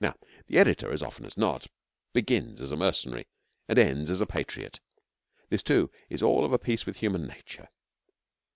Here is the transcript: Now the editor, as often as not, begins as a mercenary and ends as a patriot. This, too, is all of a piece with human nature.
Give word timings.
Now 0.00 0.16
the 0.48 0.58
editor, 0.58 0.90
as 0.90 1.04
often 1.04 1.24
as 1.24 1.36
not, 1.36 1.68
begins 2.12 2.60
as 2.60 2.72
a 2.72 2.76
mercenary 2.76 3.28
and 3.68 3.78
ends 3.78 4.10
as 4.10 4.20
a 4.20 4.26
patriot. 4.26 4.80
This, 5.50 5.62
too, 5.62 5.88
is 6.10 6.20
all 6.20 6.44
of 6.44 6.52
a 6.52 6.58
piece 6.58 6.84
with 6.84 6.96
human 6.96 7.28
nature. 7.28 7.68